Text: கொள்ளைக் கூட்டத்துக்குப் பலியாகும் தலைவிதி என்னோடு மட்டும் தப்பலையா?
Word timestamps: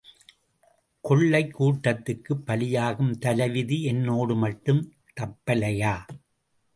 கொள்ளைக் 1.01 1.61
கூட்டத்துக்குப் 1.61 2.43
பலியாகும் 2.47 3.11
தலைவிதி 3.11 3.83
என்னோடு 3.83 4.35
மட்டும் 4.35 4.93
தப்பலையா? 5.21 6.07